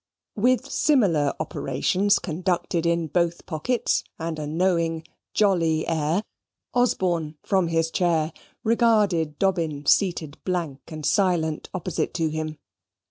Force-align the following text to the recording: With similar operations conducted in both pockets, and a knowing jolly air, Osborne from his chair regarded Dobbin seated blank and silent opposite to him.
With 0.35 0.65
similar 0.67 1.31
operations 1.39 2.17
conducted 2.17 2.87
in 2.87 3.05
both 3.05 3.45
pockets, 3.45 4.03
and 4.17 4.39
a 4.39 4.47
knowing 4.47 5.03
jolly 5.35 5.87
air, 5.87 6.23
Osborne 6.73 7.37
from 7.43 7.67
his 7.67 7.91
chair 7.91 8.33
regarded 8.63 9.37
Dobbin 9.37 9.85
seated 9.85 10.43
blank 10.43 10.79
and 10.87 11.05
silent 11.05 11.69
opposite 11.75 12.15
to 12.15 12.29
him. 12.31 12.57